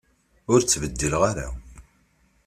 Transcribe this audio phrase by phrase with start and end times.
[0.51, 1.47] Ur ttebeddileɣ ara.